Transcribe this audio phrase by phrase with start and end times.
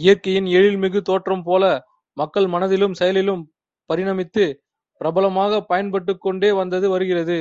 [0.00, 1.62] இயற்கையின் எழில்மிகு தோற்றம் போல,
[2.16, 3.42] மக்கள் மனதிலும் செயலிலும்
[3.90, 4.44] பரிணமித்து,
[5.00, 7.38] பிரபலமாக பயன்பட்டுக் கொண்டே வந்தது வருகிறது.